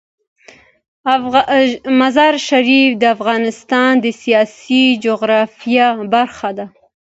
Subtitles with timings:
[1.99, 6.65] مزارشریف د افغانستان د سیاسي جغرافیه برخه ده.